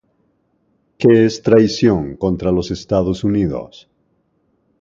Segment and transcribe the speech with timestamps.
[0.97, 3.87] ¿Qué es traición contra los Estados Unidos?